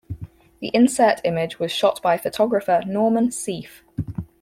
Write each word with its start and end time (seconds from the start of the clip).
The 0.61 0.71
insert 0.73 1.21
image 1.23 1.59
was 1.59 1.71
shot 1.71 2.01
by 2.01 2.17
photographer 2.17 2.81
Norman 2.87 3.29
Seeff. 3.29 3.83